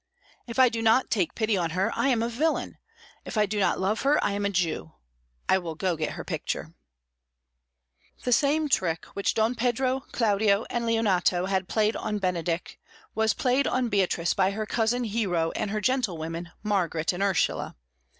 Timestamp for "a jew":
4.47-4.93